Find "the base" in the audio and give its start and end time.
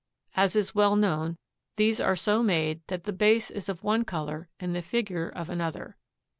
3.03-3.51